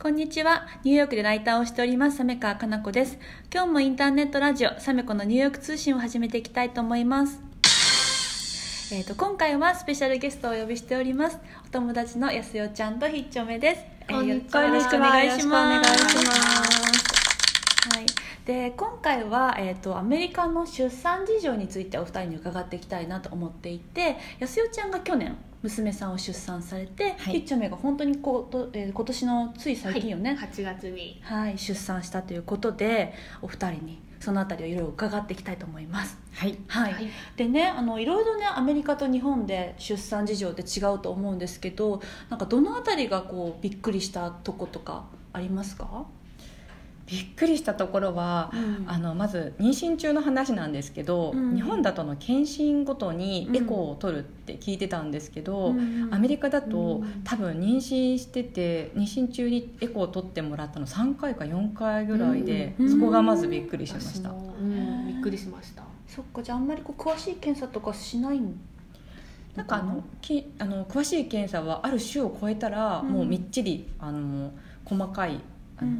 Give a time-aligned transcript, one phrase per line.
[0.00, 0.68] こんにちは。
[0.84, 3.18] ニューヨークでライターをしております、サメカかな子です。
[3.52, 7.40] 今日もインターネットラジオ、サメコのニューヨーク通信を始めていきたいと思います。
[8.92, 11.40] えっ、と、今回はスペシャルゲストをお呼びしております。
[11.66, 13.80] お友達のやすよちゃんとひっちょめです。
[14.02, 14.94] えーこんによろしくお願いします。
[14.94, 16.36] よろしくお願いします
[17.96, 18.06] はい、
[18.46, 27.34] で今回は、えー、とアメリカの出産事情についてお二人に伺っていきたいなと思っていてやすよちゃんが去年娘さんを出産されて、はい。
[27.34, 31.20] ひっちょめが本当にこうと、えー今年のつい最近よね、はい、8月に。
[31.22, 36.18] はい、出産したということでお二人にそのあたりをいろいろ伺っていきたいと思います。
[36.34, 36.58] はい。
[36.66, 36.92] はい。
[36.92, 37.08] はい。
[37.36, 46.06] でねあのいろいろねアメリカと日本で出産事情って違うと思うんですけどなんかどのあたりがこうびっくりしたとことかありますか、
[47.10, 48.84] びっくりしたところは、うん。
[48.86, 51.54] あのまず妊娠中の話なんですけど、うん。
[51.54, 56.08] 日本だとの検診ごとにエコーを取るって聞いてたんですけど、うん。
[56.12, 57.22] アメリカだと、うん。
[57.24, 62.90] 多分妊娠してて妊娠中にエコーを取ってもらったの3回か4回ぐらいで、うん。
[62.90, 64.30] そこがまずびっくりしました、
[65.06, 65.82] びっくりしました。
[66.06, 68.58] そっかじゃああんまりこう詳しい検査とかしないん？
[69.56, 70.04] なんかあの？
[70.20, 73.08] きあの詳しい検査はある種を超えたら、うん。
[73.08, 74.52] もうみっちりあの
[74.84, 75.40] 細かい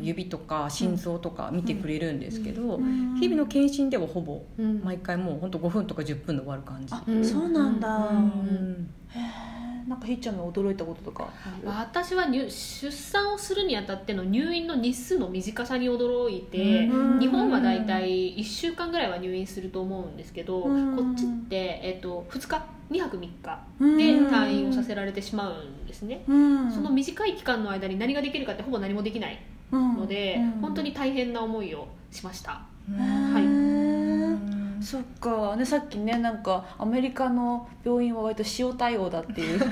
[0.00, 3.16] 指とか心臓とか見てくれるんですけど、うん。
[3.20, 4.80] 日々の検診ではほぼうん。
[4.84, 6.94] 毎回もう本当5分とか10分で終わる感じ。
[6.94, 8.90] あ、うんそうなんだ、うん。
[9.08, 9.58] へえ
[9.98, 11.28] んかひっちゃんが驚いたこととか
[11.64, 17.20] 私は入出産をするにあたっての入院の日数の短さに驚いて、うん。
[17.20, 20.96] 日本はだいたい1週間ぐらいは入院すると思うんですけど、うん。
[20.96, 23.98] こっちって、えっと2日？2泊3日うん。
[23.98, 26.72] で退院をさせられてしまうんですね、うん。
[26.72, 29.38] その短い期間の間に何ができるかってほぼ何もできない
[29.76, 32.96] ので、うん本当に大変な思いをしました、へい。
[32.96, 35.56] ーそっか。
[35.56, 39.58] ねさっきねなんかアメリカの病院は割と塩対応だっていう。
[39.60, 39.68] そう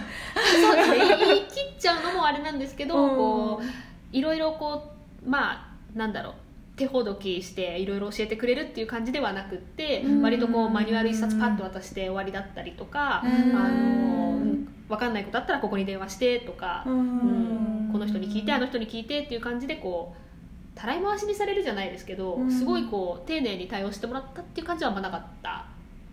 [0.77, 1.17] ですね。
[1.19, 3.17] 言い切っちゃうのもあれなんですけど、うん。
[3.17, 4.83] こういろいろこ
[5.25, 6.35] うまあなんだろう
[6.77, 10.23] 手ほどきしていろいろ教えてくれるっていう感じではなくって、うん。
[10.23, 13.57] 割とこうマニュアル一冊パッと渡して終わりだったりとか、うん。
[13.57, 22.51] あのうん分かんないことあったらここに電話してとか、ううんこの人に聞いてあの人に聞いてっていう感じでこうたらい回しにされるじゃないですけど、うん。
[22.51, 25.67] すごいこう丁寧に対応してもらったっていう感じはあんまなかった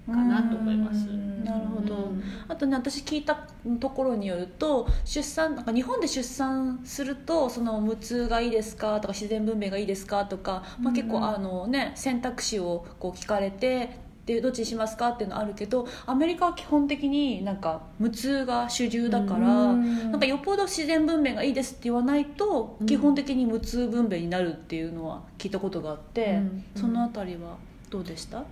[0.06, 1.08] かなと思います。
[1.44, 2.24] なるほど、うん。
[2.48, 3.36] あとね私聞いた
[3.80, 9.00] ところによると出産なんか日本で出産するとその無痛がいいですか？
[9.00, 10.26] とか自然分娩がいいですか？
[10.26, 15.10] とか、まあ、結構うんあの、ね、選択肢をこう聞かれてでどっちにしますか？
[15.10, 20.12] っていうのあるけどアメリカは基本的になんか無痛が主流だから、うん。
[20.12, 22.88] なんかよっぽど自然分娩がいいですって言わないと、うん。
[22.88, 26.64] 基本的に無痛分娩になるっていうのは聞いたことがあって、うん。
[26.76, 27.58] そのあたりは
[27.90, 28.46] どうでした、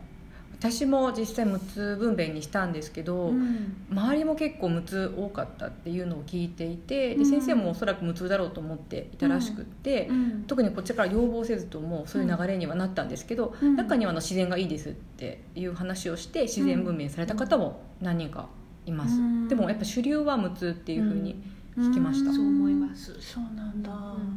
[0.61, 3.75] 私も実際無痛分娩にしたんですけど、うん。
[3.89, 7.23] 周りも結構無痛多かったっていうのを聞いていて、うん。
[7.23, 10.43] で先生もおそらく無痛だろうと思っていたらしくって、うん。
[10.43, 13.75] 特にこっちから要望せずともそういう流れにはなったんですけど、うん。
[13.75, 18.47] 中にはあの自然がいいですっていう話をして自然分娩された方も何人か
[18.85, 19.47] います、うん。
[19.47, 21.41] でもやっぱ主流は無痛っていうふうに
[21.75, 22.35] 聞きました、うん。
[22.35, 23.15] そう思います。
[23.19, 24.30] そうなんだ、うん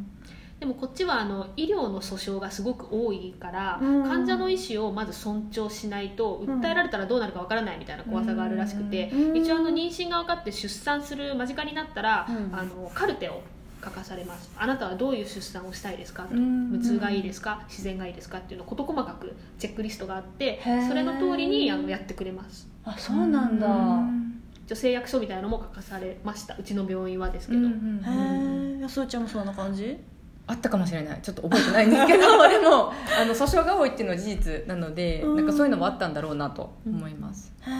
[0.65, 4.03] でもこっちはあの医療の訴訟がすごく多いから、うん。
[4.03, 9.37] 患者の意思をまず尊重しないとうん訴えられたらどうなるかわからないみたいな怖さがあるらしくて、うん。
[9.37, 12.49] 一応あの妊娠が分かって出産する間近になったら、うん。
[12.51, 13.43] あのカルテを
[13.83, 14.51] 書かされます。
[14.57, 16.33] あなたはどういう出産をしたいですかと。
[16.33, 16.71] うん。
[16.71, 17.61] 無痛がいいですか？
[17.69, 18.39] 自然がいいですか？
[18.39, 22.67] っていうのを事細かくチェックリストがあってそれの通りにあのやってくれます。
[22.85, 23.67] あそうなんだ、
[24.65, 26.55] 女性役所みたいなのも書かされました。
[26.57, 29.97] うちの病院はですけど、うんうんうんへえ安尾ちゃんもそんな感じ？
[30.47, 31.19] あったかもしれない。
[31.21, 35.35] ちょっと覚えてないんですけど でもあの訴訟が多いっていうのは事実なので、うん。
[35.37, 37.73] なんかそういうのもあったんだろうなと思います、へえ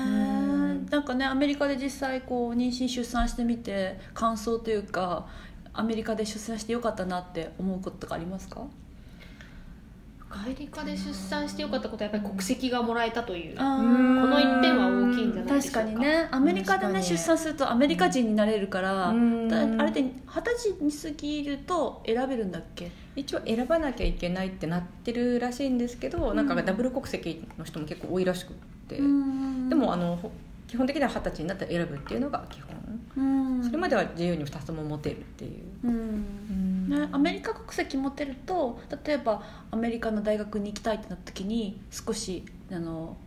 [0.89, 5.27] なんかねアメリカで実際こう妊娠出産してみて感想というか
[5.73, 8.61] アメリカで出産してよかったなって思うこととかありますか？
[10.37, 15.79] アメリカで出産してよかったことはやっぱり国籍がもらえたという、あこーの一点は大きいんじゃないでしょうか。
[15.79, 16.27] 確かにね。
[16.31, 19.17] アメリカでね出産するとアメリカ人になれるから、あれ
[19.91, 20.11] で二
[20.43, 22.91] 十歳に過ぎると選べるんだっけ？
[23.15, 26.65] 一応選ばなきゃいけないってなってるらしいんですけど、なんかうん。
[26.65, 28.55] ダブル国籍の人も結構多いらしくっ
[28.89, 29.69] て、うん。
[29.69, 30.31] でもあのほ
[30.67, 32.75] 基本的には二十歳になったら選ぶっていうのが基本。
[33.17, 33.63] うん。
[33.63, 36.89] それまでは自由に2つとも持てるっていう、うん。
[36.89, 43.17] ね、アメリカ国籍持ってると例えばアメリカの大学に行きたいってなった時に少しあの、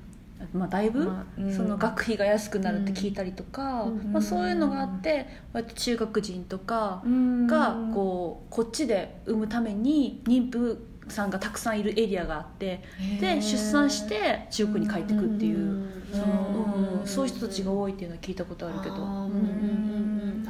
[0.53, 1.55] まあ、だいぶ、まあうん。
[1.55, 4.13] その学費が安くなるって聞いたりとか、うん。
[4.13, 7.03] まあ、そういうのがあって割と中学人とか
[7.47, 12.83] がこうこっちで産むために妊婦さんがたくさんいるエリアがあって
[13.21, 15.78] で出産して中国に帰ってくっていう。
[16.11, 19.29] そのうん、そういう人たちが多いっていうのは聞いたことあるけど、あ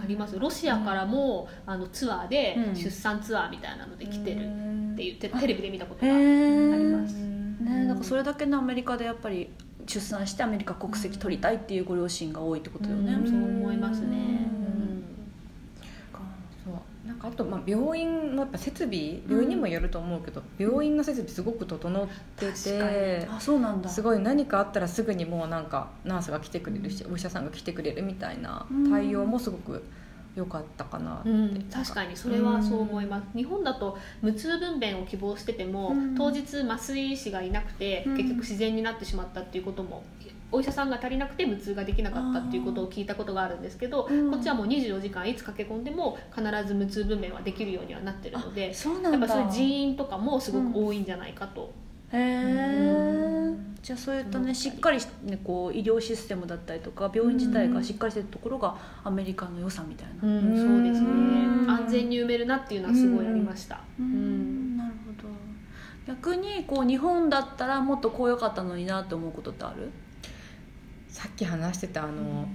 [0.06, 0.38] ります。
[0.38, 4.36] ロシアからも、あのツアーでうん出産ツアーみたいなので来てる
[4.92, 7.14] って言ってテレビで見たことへがありえます。
[7.14, 9.50] ねなんかそれだけのアメリカでやっぱり
[9.86, 15.04] 出産してアメリカ国籍取りたいっていうご両親が多いってことよね、うんそう思いますね、うんうん
[16.64, 23.88] そうなんかあと、まあ、病院のやっぱ設備病院にもよると思うけど、病院の設備すごく整っててあそうなんだ。
[23.88, 29.84] すごい何かあったらすぐにもうなんかナースが来てくれるし、お医者さんが来てくれるみたいな対応もすごく
[30.38, 36.14] 良かったかなって、うん、確かにそれはそう思います、日本だと無痛分娩を希望してても、うん。
[36.14, 38.16] 当日麻酔師がいなくて、うん。
[38.16, 40.02] 結局自然になってしまったっていうことも
[40.50, 44.30] お医者さんが足りなくて無痛ができなかったっていうことを聞いたことがあるんですけど、うん。
[44.30, 51.72] こっちはもう24時間いつ駆け込んでも必ず無痛分娩はできるようにはなってるのでそうなんだやっぱそういう人員とかもすごく多いんじゃないかと、
[52.12, 53.37] へ
[53.88, 60.42] じゃあそういったねしっかり、ね、こう医療システムだったりとか病院自体がしっかりしてるところがアメリカの良さみたいな、うん。
[60.42, 61.06] そうですね。
[61.06, 61.70] うん。
[61.70, 64.74] 安全に埋めるなっていうのはすごいありました、ううん。
[64.74, 64.76] ん。
[64.76, 65.34] なるほど。
[66.06, 69.88] 逆にこう日本だったらもっとこう良かったのになって思うことってある？
[71.08, 72.46] さっき話してたあの、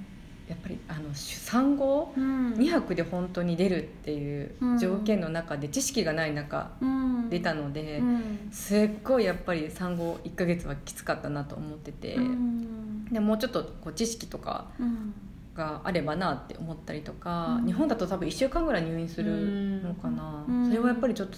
[0.48, 2.54] やっぱりあの産後うん。
[2.54, 7.03] 2泊で本当に出るっていう条件の中で知識がない中うん
[7.34, 8.50] 出たので、うん。
[8.52, 13.06] すっごいやっぱり産後1ヶ月はきつかったなと思ってて、うん。
[13.06, 15.14] でもうちょっとこう知識とかうん。
[15.56, 17.66] があればなって思ったりとか、うん。
[17.66, 20.68] 日本だと多分1週間ぐらい入院するのかな、うん。
[20.68, 21.38] それはやっぱりちょっと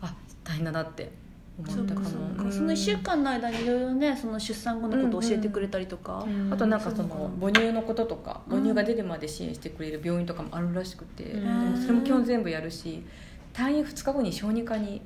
[0.00, 1.10] あ大変だなって
[1.58, 2.08] 思ったかも。
[2.50, 6.52] その1週間の間にいろいろねその出産後のことを教えてくれたりとか、うん。
[6.52, 8.58] あとなんかそのの母乳のこととかうん。
[8.58, 13.04] 母乳が出るまで支援してくれる病院とかもあるらしくて、うんそれも基本全部やるし
[13.52, 15.02] 退院2日後に小児科に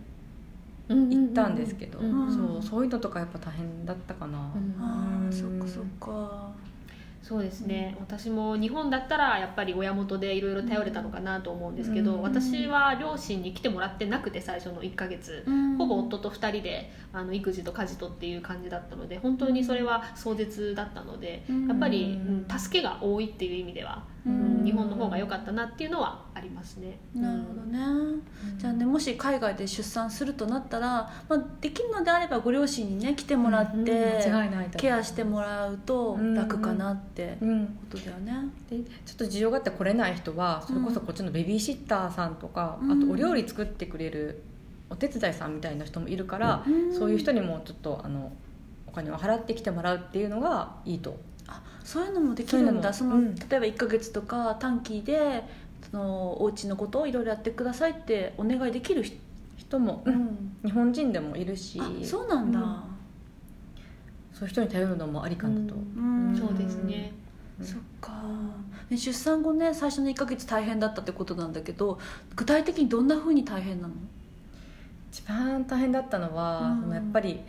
[0.89, 4.77] 行行ったんですけど、うんそうそういうのとかやっぱ大変だったかな、うん。
[4.81, 5.33] ああうん。
[5.33, 6.55] そっかそっか。
[7.23, 15.45] そうですね、私も日本だったらやっぱり親元でいろいろ頼れたのかなと思うんですけど、うん私は両親に来てもらってなくて最初の1ヶ月、
[15.77, 21.67] ほぼ夫と2人であの育児と家事とっていう感じだったので本当にそれは壮絶だったので、うん。
[21.67, 26.99] やっぱり、うん助けが多いっていう意味では、ううんん日本の方が良かったなっていうのはありますね。
[27.15, 27.79] なるほどね、
[28.59, 34.21] じゃあねもし海外で出産するとなったら、まあ、できるのであればご両親にね来てもらって、
[34.77, 38.33] ケアしてもらうと楽かなってうんことだよね、
[38.69, 42.93] でちょっと事情があって来れない人はそれこそこっちのベビーシッターさんとか、うん。
[42.93, 44.43] あとお料理作ってくれる
[44.91, 46.93] お手伝いさんみたいな人もいるから、うん。
[46.93, 48.33] そういう人にもちょっとあの
[48.87, 51.17] お金を払ってきてもらうっていうのがいいと
[51.49, 52.93] あそういうのもできるんだ。
[52.93, 55.45] その、例えば1か月とか短期で
[55.91, 59.17] そのお家のことをいろいろやってくださいってお願いできる人、
[59.57, 60.57] 人も、うん。
[60.65, 61.81] 日本人でもいるし。
[61.81, 62.81] あそうなんだ、うん。
[64.33, 66.37] そういう人に頼るのもありかなと、うん。
[66.39, 67.13] そうですね。
[67.61, 67.67] うん。
[67.67, 68.23] そっか、
[68.91, 71.99] ね、出産後ね最初の1か月大変だったってことなんだけど
[72.35, 73.95] 具体的にどんなふうに大変なの？
[75.11, 77.41] 一番大変だったのは、やっぱり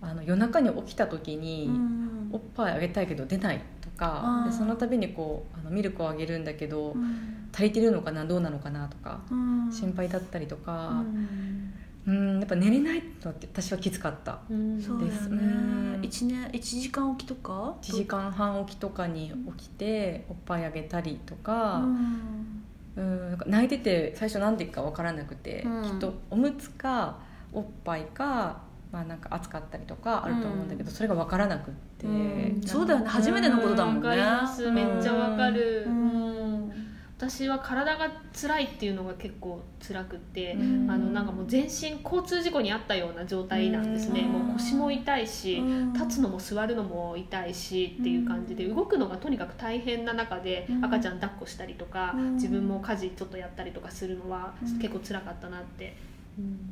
[0.00, 7.48] あの夜中に起きた時に、うんおっぱいあげたいけど出ないとかでその度にこうあのミルクをあげるんだけど、うん。
[7.54, 9.70] 足りてるのかなどうなのかなとか、うん。
[9.70, 11.74] 心配だったりとうか、ん。
[12.06, 14.38] うん、やっぱ寝れないのって私はきつかった。
[14.50, 14.78] うん。
[14.78, 15.18] ですそうだよね。
[15.20, 16.00] うん。
[16.02, 22.64] 一年一時間おきとか？1時間半起きとかに起きておっぱいあげたりとか,、うん。
[22.96, 25.82] うん、なんか泣いてて最初何でか分からなくて、うん。
[25.84, 27.18] きっとおむつか
[27.52, 28.62] おっぱいか、
[28.92, 32.60] まあ、なんか暑かったりとかあると思うんだけど、それが分からなくって、うん。
[32.62, 33.06] そうだよね。
[33.06, 34.08] 初めてのことだもんね。
[34.08, 34.70] わかります。
[34.70, 36.72] めっちゃわかる、うん。
[37.16, 40.90] 私は体が辛いっていうのが結構辛くって、うん。
[40.90, 44.32] あのなんかもう全身交通事故にあったような状態なんですね、うん。
[44.48, 45.92] もう腰も痛いし、うん。
[45.94, 50.84] 立つのも座るのも痛いしっていう感じで動くのがとにかく大変な中でうん。
[50.84, 52.34] 赤ちゃん抱っこしたりとか、うん。
[52.34, 54.78] 自分も家事ちょっとやったりとかするのはうん。
[54.78, 55.96] 結構辛かったなって、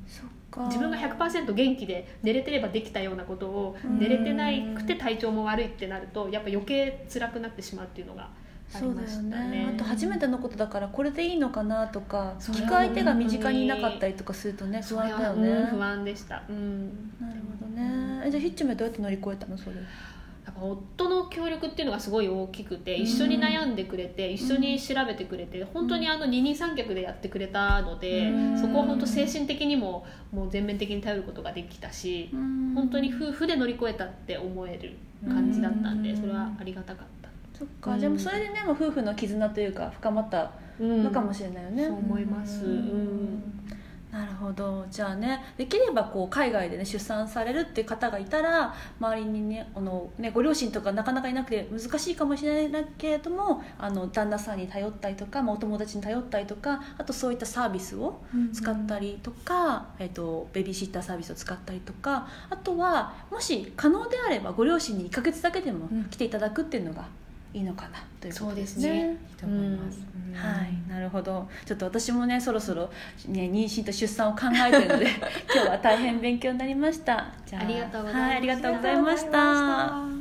[0.06, 0.66] そっか。
[0.66, 3.98] 自分が100%元気で寝れてればできたようなことをうん。
[3.98, 8.28] 寝れてないくて体調も悪いってなるとやっぱ余計辛くなってしまうっていうのがあ
[8.74, 9.72] りそうだよましたねね。
[9.74, 15.48] あと初めてのことだからこれでいいのかなとか聞く相手が身近にいなかったりとかするとね不安だよね。
[15.48, 18.22] うん不安でした、うん、なるほどね。
[18.26, 19.76] えじゃあヒッチメどうやって乗り越えたのそれ
[20.50, 28.60] やっぱ夫の協力っていうのがすごい大きくて一緒に悩んでくれて、一緒に調べてくれて本当にあの二人三脚でやってくれたので、うん。
[28.60, 32.30] そこは本当精神的にももう全面的に頼ることができたし、
[32.74, 34.96] 本当に夫婦で乗り越えたって思える
[35.28, 36.16] 感じだったんで、うん。
[36.16, 37.28] それはありがたかった、
[37.58, 38.00] そっか、うん。
[38.00, 43.29] じゃあもうそれでね夫婦の絆というか深まったうんのかもしれないよね、そう思います、うん
[44.50, 58.20] ほほどじゃあねできればこう海外でね出産されるっていう方がいたら周りにねあのねご両親とかなかなかいなくて難しいかもしれないけれどもあの旦那さんに頼ったりとか、まあ、お友達に頼ったりとかあとそういったサービスを
[58.52, 67.06] 使ったりとか、えっと、ベビーシッターサービスを使ったりとかあとはもし可能であればご両親に1ヶ月だけでも来ていただくっていうのが
[67.52, 68.82] いいのかなということですね。
[68.82, 69.10] そうですね。
[69.10, 70.34] いいと思います、うん。
[70.34, 71.48] はい、なるほど。
[71.64, 72.90] ちょっと私もねそろそろ、
[73.28, 75.06] ね、妊娠と出産を考えてるので
[75.52, 77.26] 今日は大変勉強になりました。
[77.46, 78.22] じゃありがとうございました。
[78.22, 80.19] はい、ありがとうございました